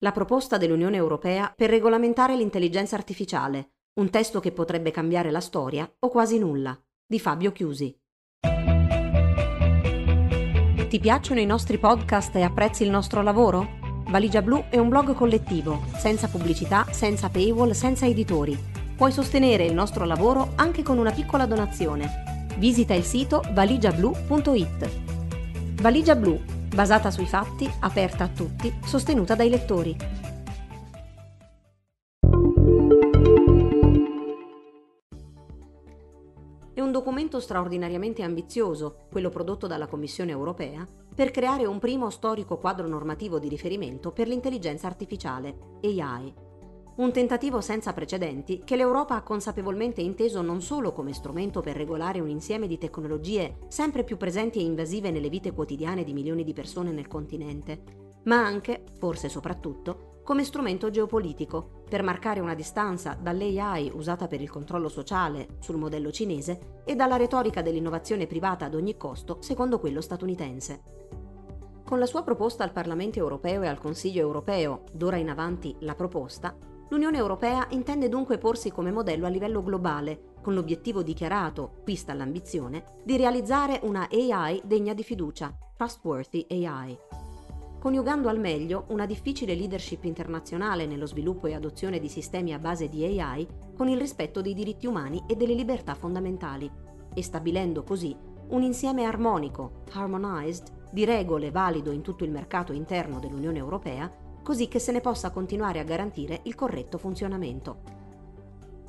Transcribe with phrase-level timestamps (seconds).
[0.00, 5.92] La proposta dell'Unione Europea per regolamentare l'intelligenza artificiale, un testo che potrebbe cambiare la storia
[5.98, 7.98] o quasi nulla, di Fabio Chiusi.
[10.88, 13.76] Ti piacciono i nostri podcast e apprezzi il nostro lavoro?
[14.08, 18.56] Valigia Blu è un blog collettivo, senza pubblicità, senza paywall, senza editori.
[18.96, 22.46] Puoi sostenere il nostro lavoro anche con una piccola donazione.
[22.56, 24.90] Visita il sito valigiablu.it.
[25.82, 26.40] Valigia Blu,
[26.78, 29.96] basata sui fatti, aperta a tutti, sostenuta dai lettori.
[36.72, 42.58] È un documento straordinariamente ambizioso, quello prodotto dalla Commissione europea, per creare un primo storico
[42.58, 46.32] quadro normativo di riferimento per l'intelligenza artificiale, AI.
[46.98, 52.18] Un tentativo senza precedenti che l'Europa ha consapevolmente inteso non solo come strumento per regolare
[52.18, 56.52] un insieme di tecnologie sempre più presenti e invasive nelle vite quotidiane di milioni di
[56.52, 57.84] persone nel continente,
[58.24, 64.50] ma anche, forse soprattutto, come strumento geopolitico, per marcare una distanza dall'AI usata per il
[64.50, 70.00] controllo sociale sul modello cinese e dalla retorica dell'innovazione privata ad ogni costo secondo quello
[70.00, 70.82] statunitense.
[71.84, 75.94] Con la sua proposta al Parlamento europeo e al Consiglio europeo, d'ora in avanti la
[75.94, 76.54] proposta,
[76.88, 82.14] l'Unione europea intende dunque porsi come modello a livello globale, con l'obiettivo dichiarato, qui sta
[82.14, 86.96] l'ambizione, di realizzare una AI degna di fiducia, Trustworthy AI.
[87.78, 92.88] Coniugando al meglio una difficile leadership internazionale nello sviluppo e adozione di sistemi a base
[92.88, 96.70] di AI con il rispetto dei diritti umani e delle libertà fondamentali,
[97.14, 98.16] e stabilendo così
[98.48, 104.10] un insieme armonico, harmonized, di regole valido in tutto il mercato interno dell'Unione Europea,
[104.48, 107.82] così che se ne possa continuare a garantire il corretto funzionamento.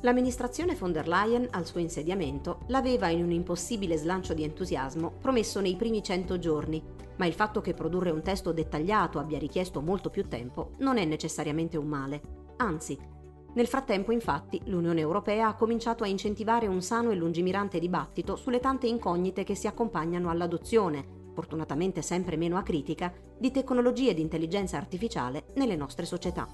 [0.00, 5.60] L'amministrazione von der Leyen, al suo insediamento, l'aveva in un impossibile slancio di entusiasmo promesso
[5.60, 6.82] nei primi cento giorni,
[7.16, 11.04] ma il fatto che produrre un testo dettagliato abbia richiesto molto più tempo non è
[11.04, 12.22] necessariamente un male.
[12.56, 12.98] Anzi,
[13.52, 18.60] nel frattempo, infatti, l'Unione Europea ha cominciato a incentivare un sano e lungimirante dibattito sulle
[18.60, 25.46] tante incognite che si accompagnano all'adozione, fortunatamente sempre meno acritica, di tecnologie di intelligenza artificiale
[25.54, 26.48] nelle nostre società.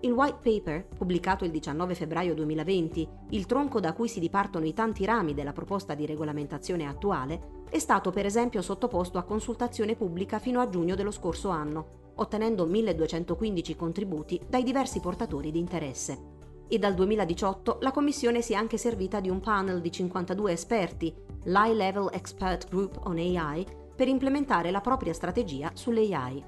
[0.00, 4.72] Il white paper, pubblicato il 19 febbraio 2020, il tronco da cui si dipartono i
[4.72, 10.38] tanti rami della proposta di regolamentazione attuale, è stato per esempio sottoposto a consultazione pubblica
[10.38, 16.36] fino a giugno dello scorso anno, ottenendo 1215 contributi dai diversi portatori di interesse.
[16.68, 21.12] E dal 2018 la Commissione si è anche servita di un panel di 52 esperti,
[21.44, 23.66] l'High Level Expert Group on AI,
[23.98, 26.44] per implementare la propria strategia sull'AI.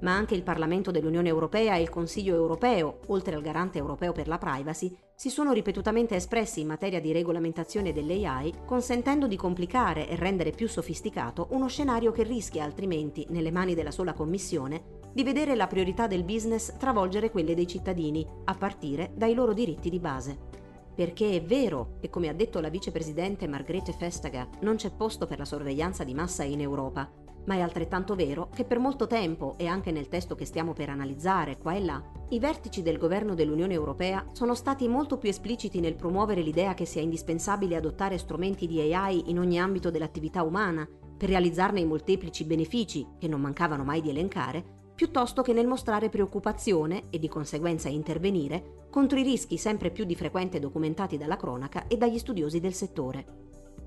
[0.00, 4.28] Ma anche il Parlamento dell'Unione Europea e il Consiglio europeo, oltre al garante europeo per
[4.28, 10.16] la privacy, si sono ripetutamente espressi in materia di regolamentazione dell'AI, consentendo di complicare e
[10.16, 15.54] rendere più sofisticato uno scenario che rischia altrimenti, nelle mani della sola Commissione, di vedere
[15.54, 20.63] la priorità del business travolgere quelle dei cittadini, a partire dai loro diritti di base.
[20.94, 25.38] Perché è vero, e come ha detto la vicepresidente Margrethe Vestager, non c'è posto per
[25.38, 27.10] la sorveglianza di massa in Europa,
[27.46, 30.88] ma è altrettanto vero che per molto tempo, e anche nel testo che stiamo per
[30.88, 35.80] analizzare qua e là, i vertici del governo dell'Unione Europea sono stati molto più espliciti
[35.80, 40.88] nel promuovere l'idea che sia indispensabile adottare strumenti di AI in ogni ambito dell'attività umana,
[41.16, 46.08] per realizzarne i molteplici benefici, che non mancavano mai di elencare, piuttosto che nel mostrare
[46.08, 51.86] preoccupazione e di conseguenza intervenire contro i rischi sempre più di frequente documentati dalla cronaca
[51.88, 53.24] e dagli studiosi del settore.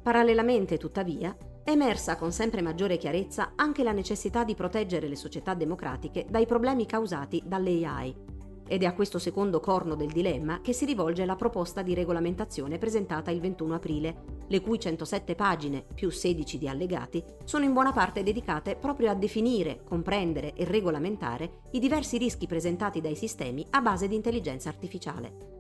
[0.04, 5.54] Parallelamente, tuttavia, è emersa con sempre maggiore chiarezza anche la necessità di proteggere le società
[5.54, 8.37] democratiche dai problemi causati dall'AI.
[8.68, 12.78] Ed è a questo secondo corno del dilemma che si rivolge la proposta di regolamentazione
[12.78, 14.16] presentata il 21 aprile,
[14.48, 19.16] le cui 107 pagine, più 16 di allegati, sono in buona parte dedicate proprio a
[19.16, 25.56] definire, comprendere e regolamentare i diversi rischi presentati dai sistemi a base di intelligenza artificiale.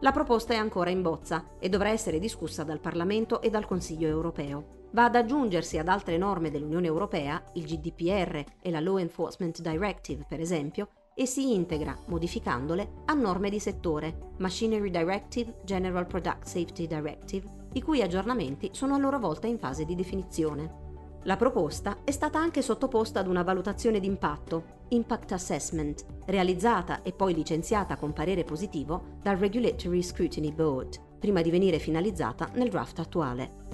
[0.00, 4.06] La proposta è ancora in bozza e dovrà essere discussa dal Parlamento e dal Consiglio
[4.06, 4.86] europeo.
[4.92, 10.24] Va ad aggiungersi ad altre norme dell'Unione Europea, il GDPR e la Law Enforcement Directive,
[10.28, 16.86] per esempio, e si integra, modificandole, a norme di settore, Machinery Directive, General Product Safety
[16.86, 20.86] Directive i cui aggiornamenti sono a loro volta in fase di definizione.
[21.24, 27.34] La proposta è stata anche sottoposta ad una valutazione d'impatto, Impact Assessment, realizzata e poi
[27.34, 33.66] licenziata con parere positivo dal Regulatory Scrutiny Board, prima di venire finalizzata nel draft attuale.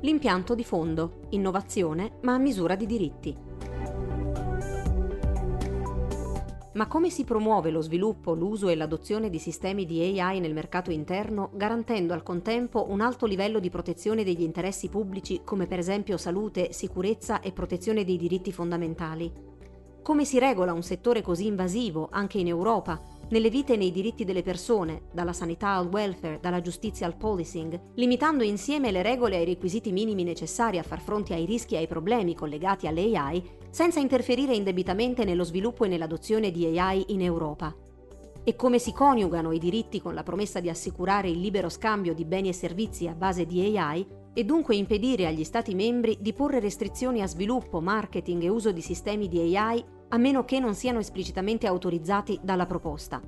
[0.00, 3.36] L'impianto di fondo, innovazione ma a misura di diritti.
[6.74, 10.90] Ma come si promuove lo sviluppo, l'uso e l'adozione di sistemi di AI nel mercato
[10.90, 16.16] interno, garantendo al contempo un alto livello di protezione degli interessi pubblici come per esempio
[16.16, 19.30] salute, sicurezza e protezione dei diritti fondamentali?
[20.02, 24.24] Come si regola un settore così invasivo anche in Europa, nelle vite e nei diritti
[24.24, 29.44] delle persone, dalla sanità al welfare, dalla giustizia al policing, limitando insieme le regole ai
[29.44, 33.42] requisiti minimi necessari a far fronte ai rischi e ai problemi collegati alle AI,
[33.72, 37.74] senza interferire indebitamente nello sviluppo e nell'adozione di AI in Europa.
[38.44, 42.26] E come si coniugano i diritti con la promessa di assicurare il libero scambio di
[42.26, 46.60] beni e servizi a base di AI e dunque impedire agli Stati membri di porre
[46.60, 50.98] restrizioni a sviluppo, marketing e uso di sistemi di AI a meno che non siano
[50.98, 53.22] esplicitamente autorizzati dalla proposta.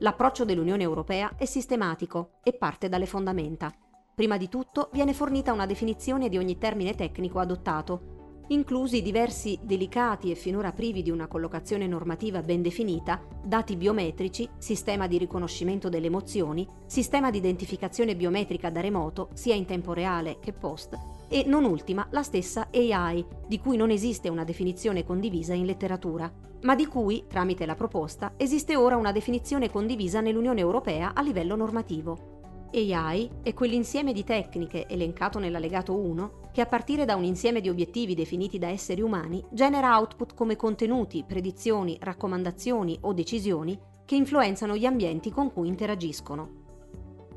[0.00, 3.72] L'approccio dell'Unione Europea è sistematico e parte dalle fondamenta.
[4.14, 8.19] Prima di tutto viene fornita una definizione di ogni termine tecnico adottato,
[8.50, 15.06] inclusi diversi delicati e finora privi di una collocazione normativa ben definita, dati biometrici, sistema
[15.06, 20.52] di riconoscimento delle emozioni, sistema di identificazione biometrica da remoto, sia in tempo reale che
[20.52, 20.98] post,
[21.28, 26.30] e non ultima la stessa AI, di cui non esiste una definizione condivisa in letteratura,
[26.62, 31.54] ma di cui, tramite la proposta, esiste ora una definizione condivisa nell'Unione Europea a livello
[31.54, 32.39] normativo.
[32.72, 37.68] AI è quell'insieme di tecniche elencato nell'allegato 1 che a partire da un insieme di
[37.68, 44.76] obiettivi definiti da esseri umani genera output come contenuti, predizioni, raccomandazioni o decisioni che influenzano
[44.76, 46.58] gli ambienti con cui interagiscono.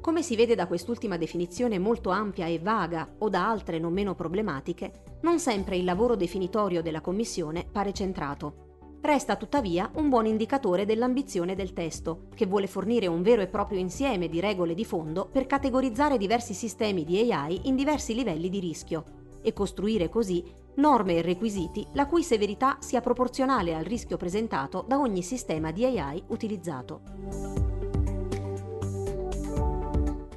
[0.01, 4.15] Come si vede da quest'ultima definizione molto ampia e vaga o da altre non meno
[4.15, 8.62] problematiche, non sempre il lavoro definitorio della Commissione pare centrato.
[9.05, 13.77] Resta tuttavia un buon indicatore dell'ambizione del testo, che vuole fornire un vero e proprio
[13.77, 18.61] insieme di regole di fondo per categorizzare diversi sistemi di AI in diversi livelli di
[18.61, 19.03] rischio
[19.41, 20.41] e costruire così
[20.75, 25.85] norme e requisiti la cui severità sia proporzionale al rischio presentato da ogni sistema di
[25.85, 27.01] AI utilizzato.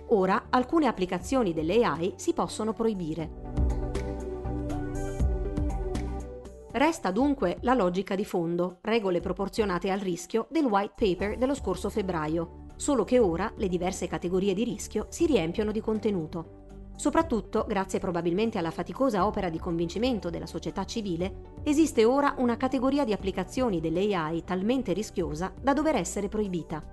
[0.09, 3.66] Ora alcune applicazioni delle AI si possono proibire.
[6.77, 11.89] Resta dunque la logica di fondo, regole proporzionate al rischio del white paper dello scorso
[11.89, 16.65] febbraio, solo che ora le diverse categorie di rischio si riempiono di contenuto.
[16.95, 23.07] Soprattutto, grazie probabilmente alla faticosa opera di convincimento della società civile, esiste ora una categoria
[23.07, 26.85] di applicazioni dell'AI talmente rischiosa da dover essere proibita.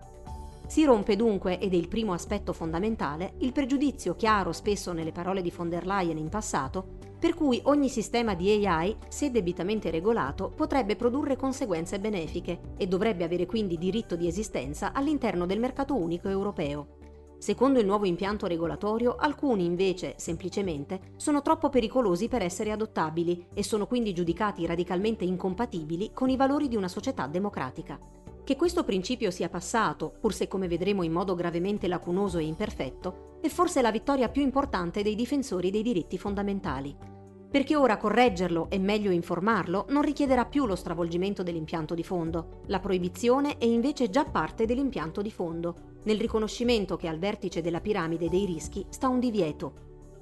[0.65, 5.41] Si rompe dunque, ed è il primo aspetto fondamentale, il pregiudizio chiaro spesso nelle parole
[5.41, 10.51] di von der Leyen in passato per cui ogni sistema di AI, se debitamente regolato,
[10.53, 16.27] potrebbe produrre conseguenze benefiche e dovrebbe avere quindi diritto di esistenza all'interno del mercato unico
[16.27, 16.97] europeo.
[17.37, 23.63] Secondo il nuovo impianto regolatorio, alcuni invece, semplicemente, sono troppo pericolosi per essere adottabili e
[23.63, 27.97] sono quindi giudicati radicalmente incompatibili con i valori di una società democratica.
[28.43, 33.37] Che questo principio sia passato, pur se come vedremo in modo gravemente lacunoso e imperfetto,
[33.39, 37.11] è forse la vittoria più importante dei difensori dei diritti fondamentali
[37.53, 42.61] perché ora correggerlo e meglio informarlo non richiederà più lo stravolgimento dell'impianto di fondo.
[42.65, 47.79] La proibizione è invece già parte dell'impianto di fondo, nel riconoscimento che al vertice della
[47.79, 49.73] piramide dei rischi sta un divieto.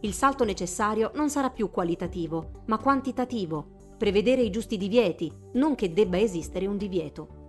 [0.01, 5.93] Il salto necessario non sarà più qualitativo, ma quantitativo, prevedere i giusti divieti, non che
[5.93, 7.39] debba esistere un divieto.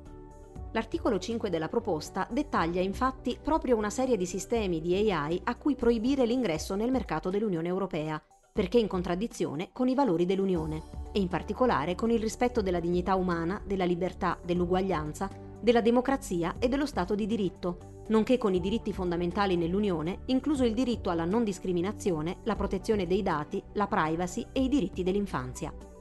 [0.75, 5.75] L'articolo 5 della proposta dettaglia infatti proprio una serie di sistemi di AI a cui
[5.75, 10.83] proibire l'ingresso nel mercato dell'Unione Europea perché in contraddizione con i valori dell'Unione
[11.13, 16.69] e in particolare con il rispetto della dignità umana, della libertà, dell'uguaglianza, della democrazia e
[16.69, 21.45] dello Stato di diritto, nonché con i diritti fondamentali nell'Unione, incluso il diritto alla non
[21.45, 25.92] discriminazione, la protezione dei dati, la privacy e i diritti dell'infanzia.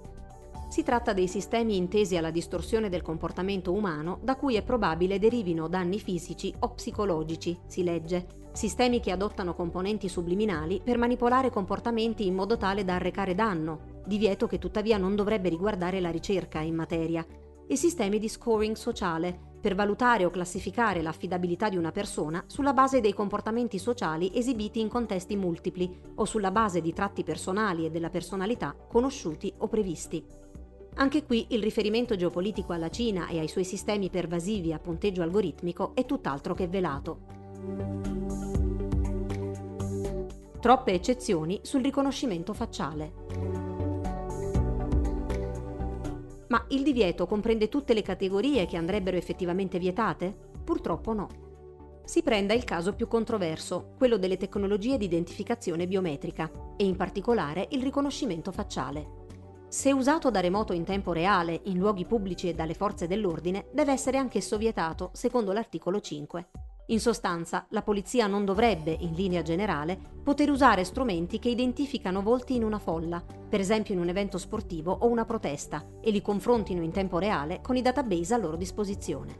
[0.71, 5.67] Si tratta dei sistemi intesi alla distorsione del comportamento umano da cui è probabile derivino
[5.67, 12.35] danni fisici o psicologici, si legge, sistemi che adottano componenti subliminali per manipolare comportamenti in
[12.35, 17.27] modo tale da arrecare danno, divieto che tuttavia non dovrebbe riguardare la ricerca in materia,
[17.67, 23.01] e sistemi di scoring sociale, per valutare o classificare l'affidabilità di una persona sulla base
[23.01, 28.09] dei comportamenti sociali esibiti in contesti multipli o sulla base di tratti personali e della
[28.09, 30.40] personalità conosciuti o previsti.
[30.95, 35.95] Anche qui il riferimento geopolitico alla Cina e ai suoi sistemi pervasivi a punteggio algoritmico
[35.95, 37.19] è tutt'altro che velato.
[40.59, 43.13] Troppe eccezioni sul riconoscimento facciale.
[46.49, 50.35] Ma il divieto comprende tutte le categorie che andrebbero effettivamente vietate?
[50.63, 51.27] Purtroppo no.
[52.03, 57.67] Si prenda il caso più controverso, quello delle tecnologie di identificazione biometrica e in particolare
[57.71, 59.20] il riconoscimento facciale.
[59.71, 63.93] Se usato da remoto in tempo reale, in luoghi pubblici e dalle forze dell'ordine, deve
[63.93, 66.49] essere anch'esso vietato, secondo l'articolo 5.
[66.87, 72.53] In sostanza, la polizia non dovrebbe, in linea generale, poter usare strumenti che identificano volti
[72.53, 76.81] in una folla, per esempio in un evento sportivo o una protesta, e li confrontino
[76.81, 79.37] in tempo reale con i database a loro disposizione.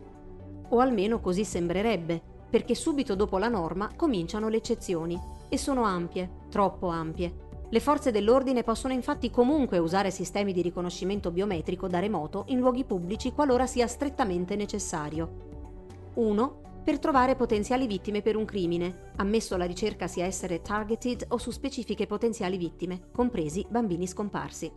[0.70, 5.20] O almeno così sembrerebbe, perché subito dopo la norma cominciano le eccezioni,
[5.50, 7.50] e sono ampie, troppo ampie.
[7.74, 12.84] Le forze dell'ordine possono infatti comunque usare sistemi di riconoscimento biometrico da remoto in luoghi
[12.84, 16.10] pubblici qualora sia strettamente necessario.
[16.16, 21.38] 1 per trovare potenziali vittime per un crimine, ammesso la ricerca sia essere targeted o
[21.38, 24.70] su specifiche potenziali vittime, compresi bambini scomparsi.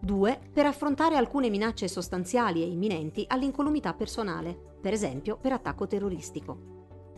[0.00, 0.40] 2.
[0.52, 6.58] Per affrontare alcune minacce sostanziali e imminenti all'incolumità personale, per esempio per attacco terroristico.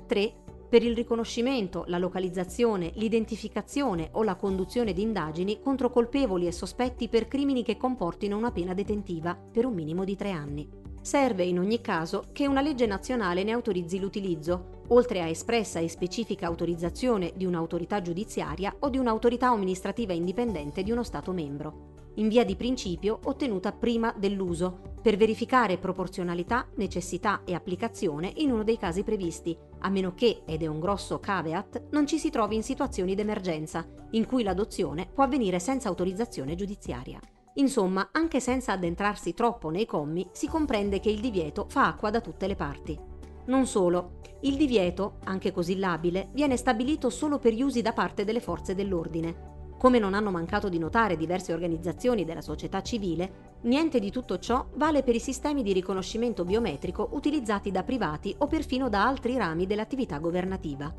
[0.06, 0.44] 3.
[0.75, 7.09] Per il riconoscimento, la localizzazione, l'identificazione o la conduzione di indagini contro colpevoli e sospetti
[7.09, 10.69] per crimini che comportino una pena detentiva per un minimo di tre anni.
[11.00, 15.88] Serve in ogni caso che una legge nazionale ne autorizzi l'utilizzo, oltre a espressa e
[15.88, 22.28] specifica autorizzazione di un'autorità giudiziaria o di un'autorità amministrativa indipendente di uno Stato membro, in
[22.28, 28.78] via di principio ottenuta prima dell'uso, per verificare proporzionalità, necessità e applicazione in uno dei
[28.78, 32.62] casi previsti, a meno che, ed è un grosso caveat, non ci si trovi in
[32.62, 37.21] situazioni d'emergenza, in cui l'adozione può avvenire senza autorizzazione giudiziaria.
[37.56, 42.21] Insomma, anche senza addentrarsi troppo nei commi, si comprende che il divieto fa acqua da
[42.21, 42.99] tutte le parti.
[43.47, 48.25] Non solo, il divieto, anche così labile, viene stabilito solo per gli usi da parte
[48.25, 49.52] delle forze dell'ordine.
[49.85, 54.64] Come non hanno mancato di notare diverse organizzazioni della società civile, niente di tutto ciò
[54.76, 59.67] vale per i sistemi di riconoscimento biometrico utilizzati da privati o perfino da altri rami
[59.67, 60.91] dell'attività governativa.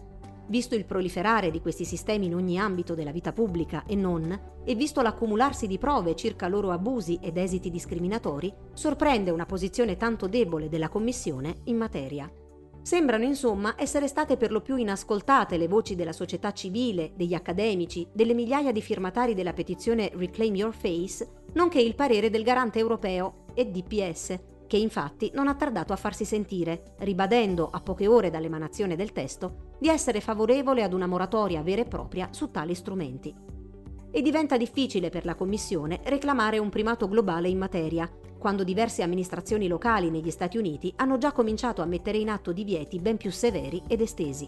[0.46, 4.76] Visto il proliferare di questi sistemi in ogni ambito della vita pubblica e non, e
[4.76, 10.70] visto l'accumularsi di prove circa loro abusi ed esiti discriminatori, sorprende una posizione tanto debole
[10.70, 12.32] della Commissione in materia.
[12.86, 18.08] Sembrano insomma essere state per lo più inascoltate le voci della società civile, degli accademici,
[18.14, 23.46] delle migliaia di firmatari della petizione Reclaim Your Face, nonché il parere del garante europeo
[23.56, 28.96] e DPS, che infatti non ha tardato a farsi sentire, ribadendo a poche ore dall'emanazione
[28.96, 33.34] del testo di essere favorevole ad una moratoria vera e propria su tali strumenti.
[34.12, 38.08] E diventa difficile per la Commissione reclamare un primato globale in materia,
[38.46, 43.00] quando diverse amministrazioni locali negli Stati Uniti hanno già cominciato a mettere in atto divieti
[43.00, 44.48] ben più severi ed estesi.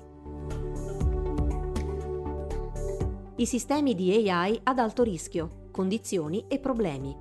[3.38, 7.18] I sistemi di AI ad alto rischio, condizioni e problemi.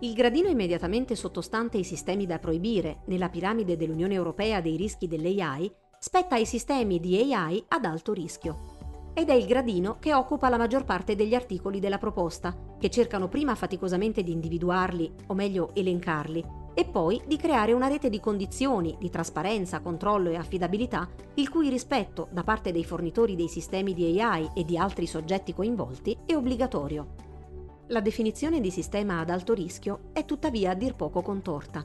[0.00, 5.72] Il gradino immediatamente sottostante ai sistemi da proibire nella piramide dell'Unione Europea dei rischi dell'AI
[5.98, 8.79] spetta ai sistemi di AI ad alto rischio.
[9.12, 13.28] Ed è il gradino che occupa la maggior parte degli articoli della proposta, che cercano
[13.28, 18.96] prima faticosamente di individuarli, o meglio elencarli, e poi di creare una rete di condizioni,
[18.98, 24.20] di trasparenza, controllo e affidabilità, il cui rispetto da parte dei fornitori dei sistemi di
[24.20, 27.28] AI e di altri soggetti coinvolti è obbligatorio.
[27.88, 31.84] La definizione di sistema ad alto rischio è tuttavia a dir poco contorta.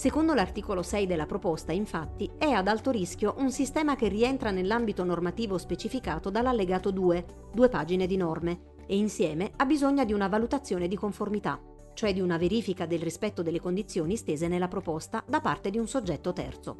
[0.00, 5.04] Secondo l'articolo 6 della proposta, infatti, è ad alto rischio un sistema che rientra nell'ambito
[5.04, 10.88] normativo specificato dall'allegato 2, due pagine di norme, e insieme ha bisogno di una valutazione
[10.88, 11.60] di conformità,
[11.92, 15.86] cioè di una verifica del rispetto delle condizioni stese nella proposta da parte di un
[15.86, 16.76] soggetto terzo.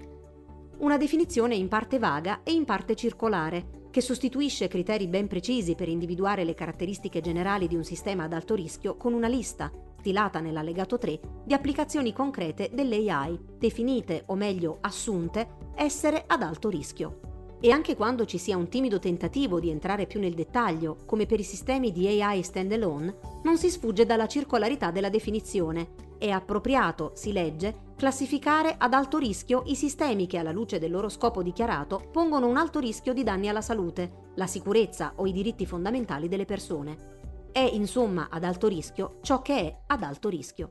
[0.79, 5.91] Una definizione in parte vaga e in parte circolare, che sostituisce criteri ben precisi per
[5.91, 10.97] individuare le caratteristiche generali di un sistema ad alto rischio con una lista, stilata nell'allegato
[10.97, 17.21] 3, di applicazioni concrete dell'AI, definite, o meglio assunte, essere ad alto rischio.
[17.61, 21.39] E anche quando ci sia un timido tentativo di entrare più nel dettaglio, come per
[21.39, 26.09] i sistemi di AI standalone, non si sfugge dalla circolarità della definizione.
[26.17, 31.11] È appropriato, si legge, classificare ad alto rischio i sistemi che alla luce del loro
[31.11, 35.67] scopo dichiarato pongono un alto rischio di danni alla salute, la sicurezza o i diritti
[35.67, 37.20] fondamentali delle persone.
[37.53, 40.71] È insomma ad alto rischio ciò che è ad alto rischio.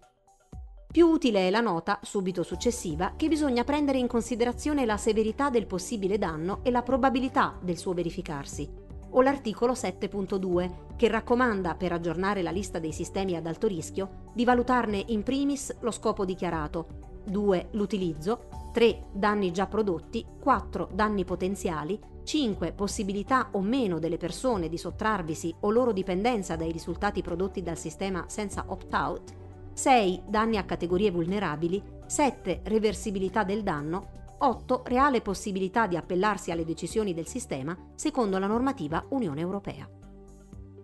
[0.90, 5.68] Più utile è la nota, subito successiva, che bisogna prendere in considerazione la severità del
[5.68, 8.68] possibile danno e la probabilità del suo verificarsi,
[9.10, 14.46] o l'articolo 7.2, che raccomanda, per aggiornare la lista dei sistemi ad alto rischio, di
[14.46, 16.88] valutarne in primis lo scopo dichiarato,
[17.26, 24.70] 2 l'utilizzo, 3 danni già prodotti, 4 danni potenziali, 5 possibilità o meno delle persone
[24.70, 29.34] di sottrarvisi o loro dipendenza dai risultati prodotti dal sistema senza opt-out,
[29.74, 36.66] 6 danni a categorie vulnerabili, 7 reversibilità del danno, 8 reale possibilità di appellarsi alle
[36.66, 39.90] decisioni del sistema secondo la normativa Unione Europea.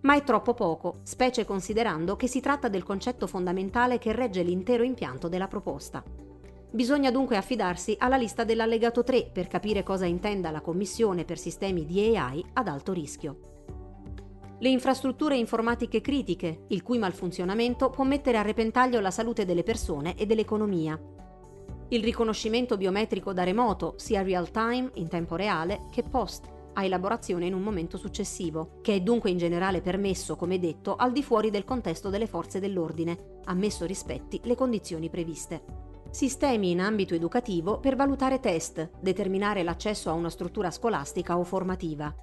[0.01, 4.81] Ma è troppo poco, specie considerando che si tratta del concetto fondamentale che regge l'intero
[4.81, 6.03] impianto della proposta.
[6.75, 11.85] Bisogna dunque affidarsi alla lista dell'allegato 3 per capire cosa intenda la Commissione per sistemi
[11.85, 13.39] di AI ad alto rischio.
[14.59, 20.17] Le infrastrutture informatiche critiche, il cui malfunzionamento può mettere a repentaglio la salute delle persone
[20.17, 20.99] e dell'economia.
[21.87, 27.45] Il riconoscimento biometrico da remoto, sia real time, in tempo reale, che post, a elaborazione
[27.45, 31.51] in un momento successivo, che è dunque in generale permesso, come detto, al di fuori
[31.51, 35.84] del contesto delle forze dell'ordine, ammesso rispetti le condizioni previste.
[36.15, 42.15] Sistemi in ambito educativo per valutare test, determinare l'accesso a una struttura scolastica o formativa.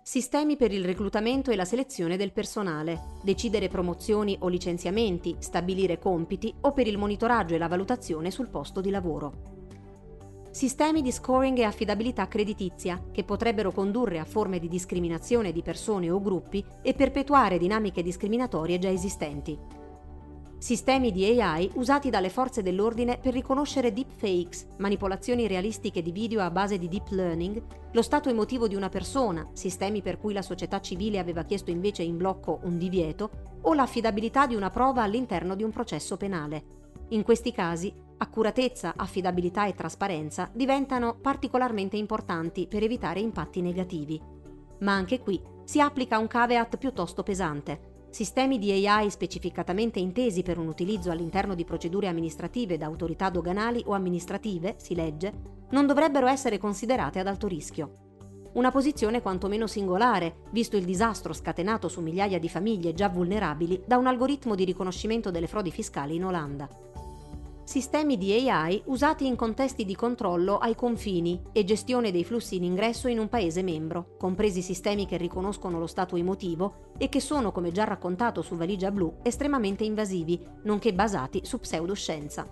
[0.00, 6.54] Sistemi per il reclutamento e la selezione del personale, decidere promozioni o licenziamenti, stabilire compiti
[6.60, 9.32] o per il monitoraggio e la valutazione sul posto di lavoro.
[10.52, 16.12] Sistemi di scoring e affidabilità creditizia, che potrebbero condurre a forme di discriminazione di persone
[16.12, 19.81] o gruppi e perpetuare dinamiche discriminatorie già esistenti
[20.62, 26.52] sistemi di AI usati dalle forze dell'ordine per riconoscere deepfakes, manipolazioni realistiche di video a
[26.52, 30.80] base di deep learning, lo stato emotivo di una persona, sistemi per cui la società
[30.80, 35.64] civile aveva chiesto invece in blocco un divieto, o l'affidabilità di una prova all'interno di
[35.64, 36.62] un processo penale.
[37.08, 44.22] In questi casi, accuratezza, affidabilità e trasparenza diventano particolarmente importanti per evitare impatti negativi.
[44.78, 50.58] Ma anche qui si applica un caveat piuttosto pesante Sistemi di AI specificatamente intesi per
[50.58, 55.32] un utilizzo all'interno di procedure amministrative da autorità doganali o amministrative, si legge,
[55.70, 58.50] non dovrebbero essere considerate ad alto rischio.
[58.52, 63.96] Una posizione quantomeno singolare, visto il disastro scatenato su migliaia di famiglie già vulnerabili da
[63.96, 66.68] un algoritmo di riconoscimento delle frodi fiscali in Olanda
[67.64, 72.64] sistemi di AI usati in contesti di controllo ai confini e gestione dei flussi in
[72.64, 77.52] ingresso in un Paese membro, compresi sistemi che riconoscono lo stato emotivo e che sono,
[77.52, 82.46] come già raccontato su Valigia Blu, estremamente invasivi, nonché basati su pseudoscienza.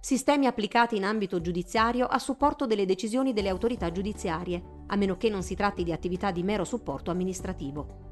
[0.00, 5.28] Sistemi applicati in ambito giudiziario a supporto delle decisioni delle autorità giudiziarie, a meno che
[5.28, 8.04] non si tratti di attività di mero supporto amministrativo.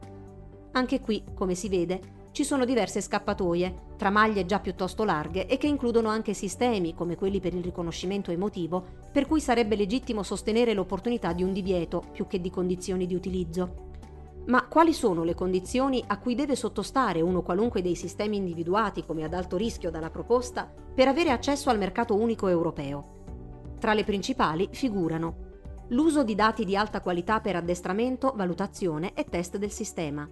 [0.73, 5.57] Anche qui, come si vede, ci sono diverse scappatoie, tra maglie già piuttosto larghe e
[5.57, 10.75] che includono anche sistemi, come quelli per il riconoscimento emotivo, per cui sarebbe legittimo sostenere
[10.75, 13.93] l'opportunità di un divieto più che di condizioni di utilizzo.
[14.47, 19.23] Ma quali sono le condizioni a cui deve sottostare uno qualunque dei sistemi individuati come
[19.23, 23.23] ad alto rischio dalla proposta per avere accesso al mercato unico europeo?
[23.79, 25.53] Tra le principali figurano
[25.91, 30.29] l'uso di dati di alta qualità per addestramento, valutazione e test del sistema,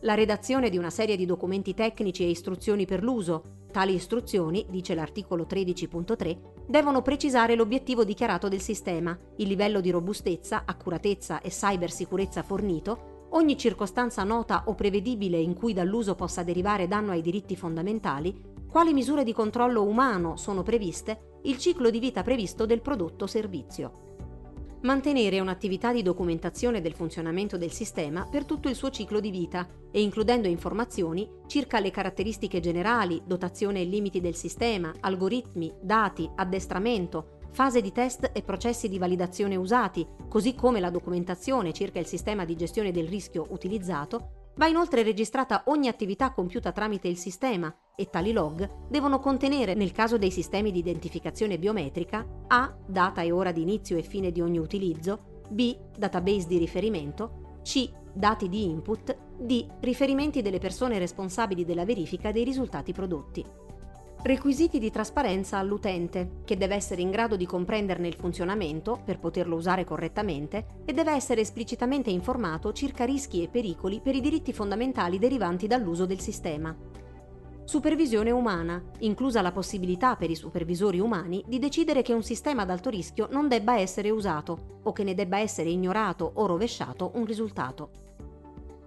[0.00, 3.64] la redazione di una serie di documenti tecnici e istruzioni per l'uso.
[3.70, 10.62] Tali istruzioni, dice l'articolo 13.3, devono precisare l'obiettivo dichiarato del sistema, il livello di robustezza,
[10.64, 17.12] accuratezza e cybersicurezza fornito, ogni circostanza nota o prevedibile in cui dall'uso possa derivare danno
[17.12, 22.66] ai diritti fondamentali, quali misure di controllo umano sono previste, il ciclo di vita previsto
[22.66, 24.05] del prodotto o servizio
[24.82, 29.66] mantenere un'attività di documentazione del funzionamento del sistema per tutto il suo ciclo di vita
[29.90, 37.38] e includendo informazioni circa le caratteristiche generali, dotazione e limiti del sistema, algoritmi, dati, addestramento,
[37.50, 42.44] fase di test e processi di validazione usati, così come la documentazione circa il sistema
[42.44, 48.08] di gestione del rischio utilizzato, Va inoltre registrata ogni attività compiuta tramite il sistema e
[48.08, 52.74] tali log devono contenere, nel caso dei sistemi di identificazione biometrica, A.
[52.86, 55.76] data e ora di inizio e fine di ogni utilizzo, B.
[55.98, 57.90] database di riferimento, C.
[58.14, 59.66] dati di input, D.
[59.80, 63.44] riferimenti delle persone responsabili della verifica dei risultati prodotti.
[64.22, 69.54] Requisiti di trasparenza all'utente, che deve essere in grado di comprenderne il funzionamento per poterlo
[69.54, 75.18] usare correttamente e deve essere esplicitamente informato circa rischi e pericoli per i diritti fondamentali
[75.18, 76.74] derivanti dall'uso del sistema.
[77.64, 82.70] Supervisione umana, inclusa la possibilità per i supervisori umani di decidere che un sistema ad
[82.70, 87.24] alto rischio non debba essere usato o che ne debba essere ignorato o rovesciato un
[87.24, 87.90] risultato.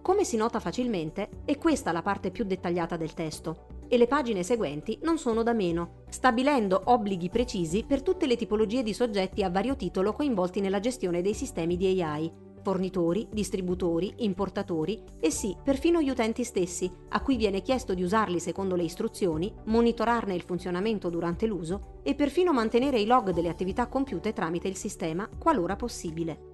[0.02, 4.44] Come si nota facilmente, è questa la parte più dettagliata del testo, e le pagine
[4.44, 9.50] seguenti non sono da meno, stabilendo obblighi precisi per tutte le tipologie di soggetti a
[9.50, 16.02] vario titolo coinvolti nella gestione dei sistemi di AI, fornitori, distributori, importatori e sì, perfino
[16.02, 21.10] gli utenti stessi, a cui viene chiesto di usarli secondo le istruzioni, monitorarne il funzionamento
[21.10, 26.48] durante l'uso e perfino mantenere i log delle attività compiute tramite il sistema, qualora possibile.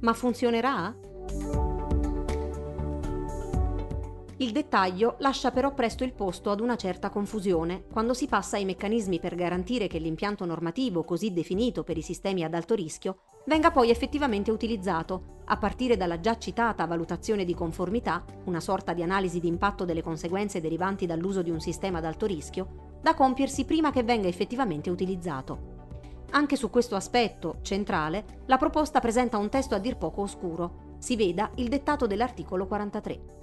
[0.00, 0.96] Ma funzionerà?
[4.40, 8.64] Il dettaglio lascia però presto il posto ad una certa confusione quando si passa ai
[8.64, 13.70] meccanismi per garantire che l'impianto normativo così definito per i sistemi ad alto rischio venga
[13.70, 19.40] poi effettivamente utilizzato, a partire dalla già citata valutazione di conformità, una sorta di analisi
[19.40, 23.90] di impatto delle conseguenze derivanti dall'uso di un sistema ad alto rischio, da compiersi prima
[23.90, 25.68] che venga effettivamente utilizzato.
[26.30, 30.96] Anche su questo aspetto, centrale, la proposta presenta un testo a dir poco oscuro.
[30.96, 33.39] Si veda il dettato dell'articolo 43.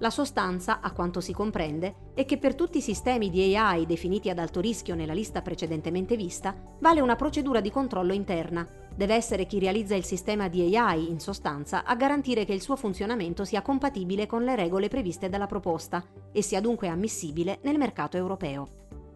[0.00, 4.30] La sostanza, a quanto si comprende, è che per tutti i sistemi di AI definiti
[4.30, 8.64] ad alto rischio nella lista precedentemente vista, vale una procedura di controllo interna.
[8.94, 12.76] Deve essere chi realizza il sistema di AI, in sostanza, a garantire che il suo
[12.76, 18.16] funzionamento sia compatibile con le regole previste dalla proposta e sia dunque ammissibile nel mercato
[18.16, 18.68] europeo.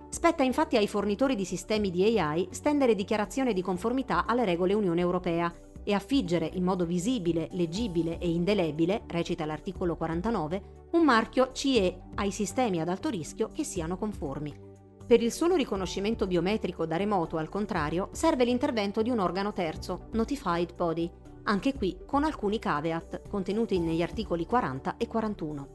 [0.08, 5.00] Spetta infatti ai fornitori di sistemi di AI stendere dichiarazione di conformità alle regole Unione
[5.00, 5.52] Europea
[5.84, 12.30] e affiggere in modo visibile, leggibile e indelebile, recita l'articolo 49, un marchio CE ai
[12.30, 14.70] sistemi ad alto rischio che siano conformi.
[15.06, 20.08] Per il solo riconoscimento biometrico da remoto, al contrario, serve l'intervento di un organo terzo,
[20.12, 21.10] Notified Body,
[21.44, 25.68] anche qui con alcuni caveat contenuti negli articoli 40 e 41.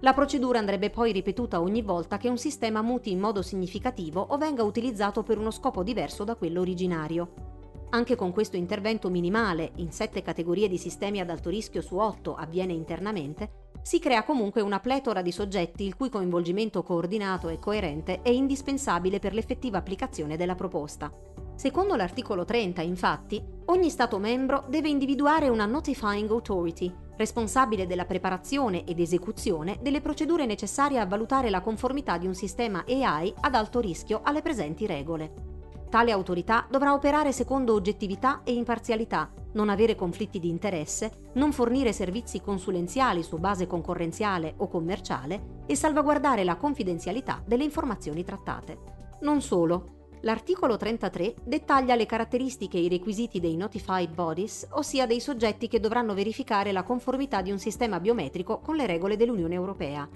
[0.00, 4.36] La procedura andrebbe poi ripetuta ogni volta che un sistema muti in modo significativo o
[4.36, 7.53] venga utilizzato per uno scopo diverso da quello originario,
[7.94, 12.34] anche con questo intervento minimale, in sette categorie di sistemi ad alto rischio su otto
[12.34, 18.20] avviene internamente, si crea comunque una pletora di soggetti il cui coinvolgimento coordinato e coerente
[18.22, 21.08] è indispensabile per l'effettiva applicazione della proposta.
[21.54, 28.84] Secondo l'articolo 30, infatti, ogni Stato membro deve individuare una Notifying Authority, responsabile della preparazione
[28.84, 33.78] ed esecuzione delle procedure necessarie a valutare la conformità di un sistema AI ad alto
[33.78, 35.53] rischio alle presenti regole.
[35.94, 41.92] Tale autorità dovrà operare secondo oggettività e imparzialità, non avere conflitti di interesse, non fornire
[41.92, 48.76] servizi consulenziali su base concorrenziale o commerciale e salvaguardare la confidenzialità delle informazioni trattate.
[49.20, 49.92] Non solo,
[50.24, 55.80] L'articolo 33 dettaglia le caratteristiche e i requisiti dei Notified Bodies, ossia dei soggetti che
[55.80, 60.08] dovranno verificare la conformità di un sistema biometrico con le regole dell'Unione Europea,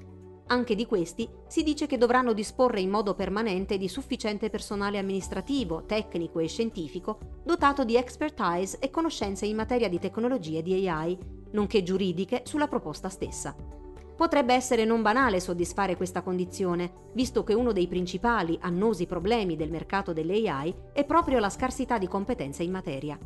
[0.48, 5.84] anche di questi si dice che dovranno disporre in modo permanente di sufficiente personale amministrativo,
[5.86, 11.18] tecnico e scientifico dotato di expertise e conoscenze in materia di tecnologie di AI,
[11.52, 13.54] nonché giuridiche sulla proposta stessa.
[14.16, 19.70] Potrebbe essere non banale soddisfare questa condizione, visto che uno dei principali annosi problemi del
[19.70, 23.16] mercato delle AI è proprio la scarsità di competenze in materia.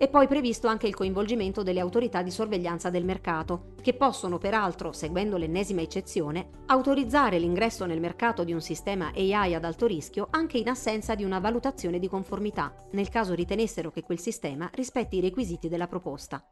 [0.00, 4.92] È poi previsto anche il coinvolgimento delle autorità di sorveglianza del mercato, che possono peraltro,
[4.92, 10.56] seguendo l'ennesima eccezione, autorizzare l'ingresso nel mercato di un sistema AI ad alto rischio anche
[10.56, 15.20] in assenza di una valutazione di conformità, nel caso ritenessero che quel sistema rispetti i
[15.20, 16.42] requisiti della proposta.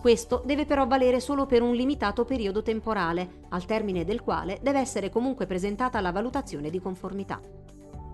[0.00, 4.80] Questo deve però valere solo per un limitato periodo temporale, al termine del quale deve
[4.80, 7.40] essere comunque presentata la valutazione di conformità.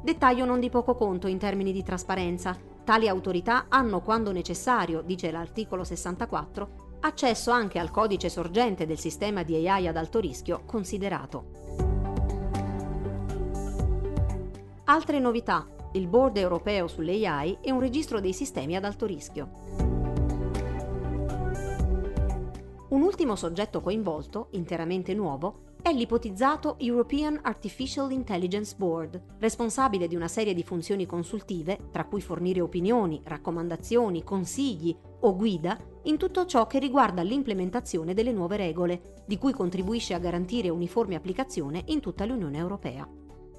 [0.06, 2.56] Dettaglio non di poco conto in termini di trasparenza.
[2.84, 9.42] Tali autorità hanno, quando necessario, dice l'articolo 64, accesso anche al codice sorgente del sistema
[9.42, 11.46] di AI ad alto rischio considerato.
[14.84, 15.66] Altre novità.
[15.94, 19.50] Il Board europeo sull'AI e un registro dei sistemi ad alto rischio.
[22.90, 30.26] Un ultimo soggetto coinvolto, interamente nuovo, è l'ipotizzato European Artificial Intelligence Board, responsabile di una
[30.26, 36.66] serie di funzioni consultive, tra cui fornire opinioni, raccomandazioni, consigli o guida in tutto ciò
[36.66, 42.24] che riguarda l'implementazione delle nuove regole, di cui contribuisce a garantire uniforme applicazione in tutta
[42.24, 43.08] l'Unione Europea.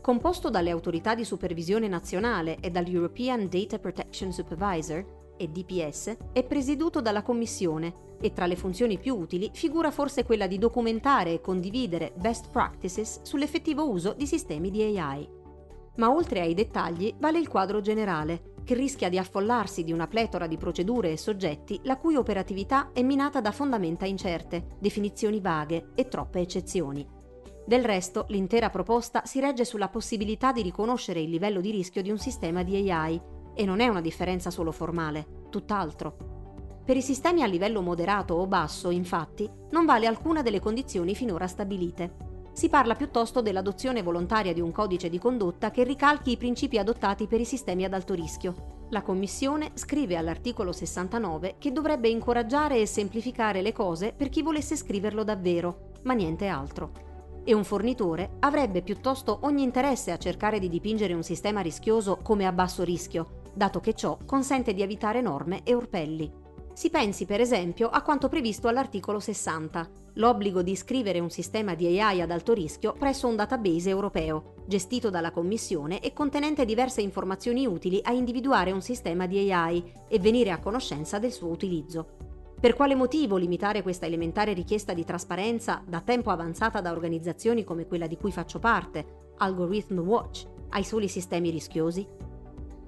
[0.02, 7.02] Composto dalle autorità di supervisione nazionale e dall'European Data Protection Supervisor, e DPS, è presieduto
[7.02, 12.14] dalla Commissione e tra le funzioni più utili figura forse quella di documentare e condividere
[12.16, 15.30] best practices sull'effettivo uso di sistemi di AI.
[15.98, 20.46] Ma oltre ai dettagli vale il quadro generale, che rischia di affollarsi di una pletora
[20.46, 26.08] di procedure e soggetti la cui operatività è minata da fondamenta incerte, definizioni vaghe e
[26.10, 27.08] troppe eccezioni.
[27.66, 32.12] Del resto, l'intera proposta si regge sulla possibilità di riconoscere il livello di rischio di
[32.12, 33.22] un sistema di AI,
[33.58, 36.36] e non è una differenza solo formale, tutt'altro.
[36.86, 41.48] Per i sistemi a livello moderato o basso, infatti, non vale alcuna delle condizioni finora
[41.48, 42.14] stabilite.
[42.54, 47.28] Si parla piuttosto dell'adozione volontaria di un codice di condotta che ricalchi i principi adottati
[47.28, 48.86] per i sistemi ad alto rischio.
[48.92, 54.78] La Commissione scrive all'articolo 69 che dovrebbe incoraggiare e semplificare le cose per chi volesse
[54.78, 56.92] scriverlo davvero, ma niente altro.
[57.44, 62.46] E un fornitore avrebbe piuttosto ogni interesse a cercare di dipingere un sistema rischioso come
[62.46, 66.32] a basso rischio, dato che ciò consente di evitare norme e orpelli.
[66.74, 72.00] Si pensi per esempio a quanto previsto all'articolo 60, l'obbligo di iscrivere un sistema di
[72.00, 77.66] AI ad alto rischio presso un database europeo, gestito dalla Commissione e contenente diverse informazioni
[77.66, 82.10] utili a individuare un sistema di AI e venire a conoscenza del suo utilizzo.
[82.60, 87.88] Per quale motivo limitare questa elementare richiesta di trasparenza da tempo avanzata da organizzazioni come
[87.88, 92.27] quella di cui faccio parte, Algorithm Watch, ai soli sistemi rischiosi?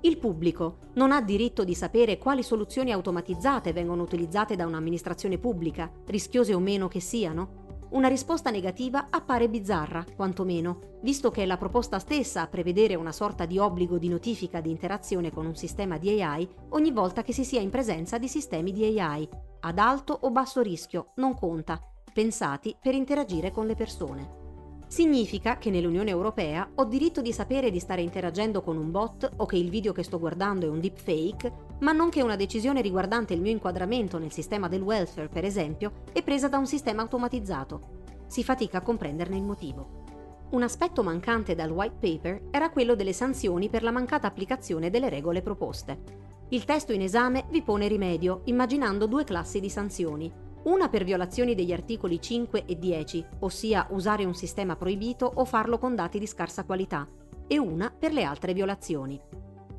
[0.01, 5.91] Il pubblico non ha diritto di sapere quali soluzioni automatizzate vengono utilizzate da un'amministrazione pubblica,
[6.05, 7.67] rischiose o meno che siano?
[7.89, 13.11] Una risposta negativa appare bizzarra, quantomeno, visto che è la proposta stessa a prevedere una
[13.11, 17.33] sorta di obbligo di notifica di interazione con un sistema di AI ogni volta che
[17.33, 19.27] si sia in presenza di sistemi di AI,
[19.61, 21.81] ad alto o basso rischio, non conta,
[22.13, 24.38] pensati per interagire con le persone.
[24.89, 29.45] Significa che nell'Unione Europea ho diritto di sapere di stare interagendo con un bot o
[29.45, 33.35] che il video che sto guardando è un deepfake, ma non che una decisione riguardante
[33.35, 37.81] il mio inquadramento nel sistema del welfare, per esempio, è presa da un sistema automatizzato.
[38.25, 40.07] Si fatica a comprenderne il motivo.
[40.49, 45.09] Un aspetto mancante dal white paper era quello delle sanzioni per la mancata applicazione delle
[45.09, 45.99] regole proposte.
[46.49, 51.55] Il testo in esame vi pone rimedio, immaginando due classi di sanzioni, una per violazioni
[51.55, 56.27] degli articoli 5 e 10, ossia usare un sistema proibito o farlo con dati di
[56.27, 57.07] scarsa qualità,
[57.47, 59.19] e una per le altre violazioni.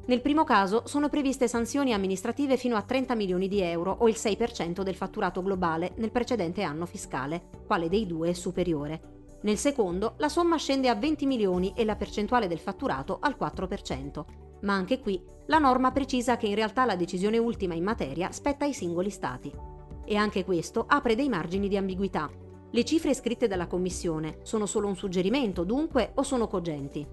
[0.07, 4.16] Nel primo caso sono previste sanzioni amministrative fino a 30 milioni di euro o il
[4.16, 9.19] 6% del fatturato globale nel precedente anno fiscale, quale dei due è superiore.
[9.43, 14.25] Nel secondo la somma scende a 20 milioni e la percentuale del fatturato al 4%.
[14.62, 18.64] Ma anche qui la norma precisa che in realtà la decisione ultima in materia spetta
[18.64, 19.80] ai singoli Stati
[20.11, 22.29] e anche questo apre dei margini di ambiguità.
[22.73, 27.07] Le cifre scritte dalla Commissione sono solo un suggerimento, dunque, o sono cogenti?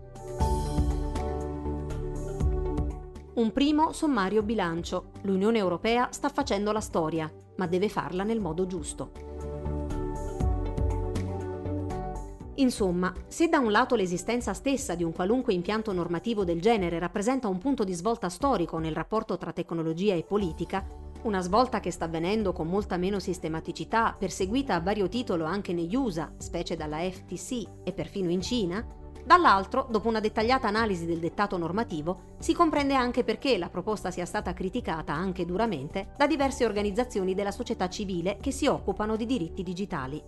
[3.36, 5.12] Un primo sommario bilancio.
[5.22, 9.12] L'Unione Europea sta facendo la storia, ma deve farla nel modo giusto.
[12.56, 17.48] Insomma, se da un lato l'esistenza stessa di un qualunque impianto normativo del genere rappresenta
[17.48, 20.84] un punto di svolta storico nel rapporto tra tecnologia e politica,
[21.24, 25.96] una svolta che sta avvenendo con molta meno sistematicità, perseguita a vario titolo anche negli
[25.96, 28.86] USA, specie dalla FTC e perfino in Cina,
[29.28, 34.26] dall'altro, dopo una dettagliata analisi del dettato normativo, si comprende anche perché la proposta sia
[34.26, 39.64] stata criticata anche duramente da diverse organizzazioni della società civile che si occupano di diritti
[39.64, 40.24] digitali.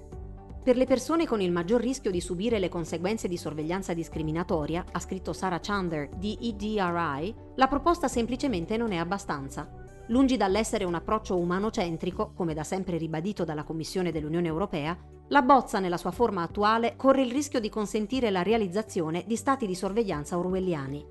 [0.62, 5.00] Per le persone con il maggior rischio di subire le conseguenze di sorveglianza discriminatoria, ha
[5.00, 9.88] scritto Sarah Chander di EDRI, la proposta semplicemente non è abbastanza.
[10.10, 15.78] Lungi dall'essere un approccio umanocentrico, come da sempre ribadito dalla Commissione dell'Unione Europea, la bozza
[15.78, 20.36] nella sua forma attuale corre il rischio di consentire la realizzazione di stati di sorveglianza
[20.36, 21.06] orwelliani.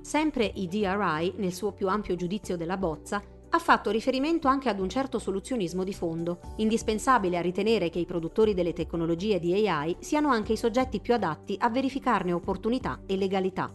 [0.00, 4.80] Sempre i DRI, nel suo più ampio giudizio della bozza, ha fatto riferimento anche ad
[4.80, 9.96] un certo soluzionismo di fondo, indispensabile a ritenere che i produttori delle tecnologie di AI
[9.98, 13.70] siano anche i soggetti più adatti a verificarne opportunità e legalità.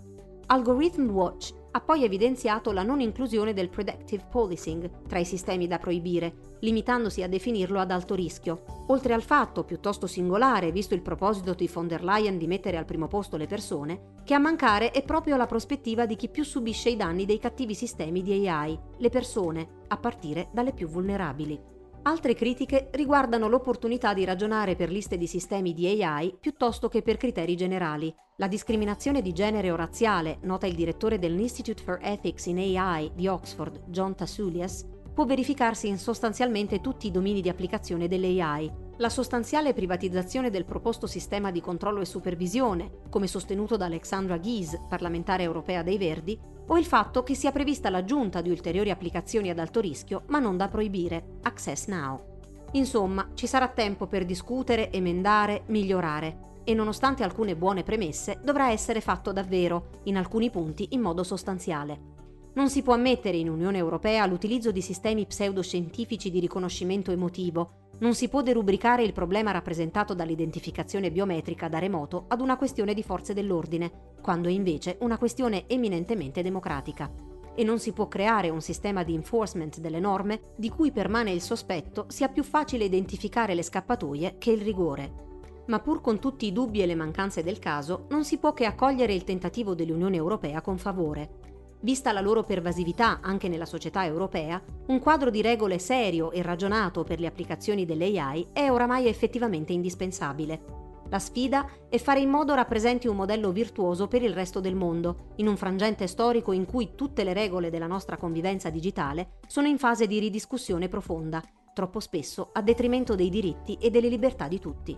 [0.47, 5.79] Algorithm Watch ha poi evidenziato la non inclusione del predictive policing tra i sistemi da
[5.79, 11.55] proibire, limitandosi a definirlo ad alto rischio, oltre al fatto, piuttosto singolare, visto il proposito
[11.55, 15.03] di von der Leyen di mettere al primo posto le persone, che a mancare è
[15.03, 19.09] proprio la prospettiva di chi più subisce i danni dei cattivi sistemi di AI, le
[19.09, 21.74] persone, a partire dalle più vulnerabili.
[22.07, 27.17] Altre critiche riguardano l'opportunità di ragionare per liste di sistemi di AI piuttosto che per
[27.17, 28.13] criteri generali.
[28.35, 33.27] La discriminazione di genere o razziale, nota il direttore dell'Institute for Ethics in AI di
[33.27, 38.71] Oxford, John Tassoulias, può verificarsi in sostanzialmente tutti i domini di applicazione dell'AI.
[38.97, 44.79] La sostanziale privatizzazione del proposto sistema di controllo e supervisione, come sostenuto da Alexandra Ghies,
[44.87, 49.59] parlamentare europea dei Verdi, o il fatto che sia prevista l'aggiunta di ulteriori applicazioni ad
[49.59, 52.33] alto rischio, ma non da proibire, Access Now.
[52.71, 58.99] Insomma, ci sarà tempo per discutere, emendare, migliorare e nonostante alcune buone premesse, dovrà essere
[58.99, 62.13] fatto davvero, in alcuni punti in modo sostanziale.
[62.55, 68.13] Non si può ammettere in Unione Europea l'utilizzo di sistemi pseudoscientifici di riconoscimento emotivo, non
[68.13, 73.33] si può derubricare il problema rappresentato dall'identificazione biometrica da remoto ad una questione di forze
[73.33, 77.09] dell'ordine, quando è invece una questione eminentemente democratica.
[77.55, 81.41] E non si può creare un sistema di enforcement delle norme di cui permane il
[81.41, 85.23] sospetto sia più facile identificare le scappatoie che il rigore.
[85.67, 88.65] Ma pur con tutti i dubbi e le mancanze del caso, non si può che
[88.65, 91.54] accogliere il tentativo dell'Unione Europea con favore.
[91.81, 97.03] Vista la loro pervasività anche nella società europea, un quadro di regole serio e ragionato
[97.03, 100.83] per le applicazioni dell'AI è oramai effettivamente indispensabile.
[101.09, 105.33] La sfida è fare in modo rappresenti un modello virtuoso per il resto del mondo,
[105.35, 109.77] in un frangente storico in cui tutte le regole della nostra convivenza digitale sono in
[109.77, 111.43] fase di ridiscussione profonda,
[111.75, 114.97] troppo spesso a detrimento dei diritti e delle libertà di tutti.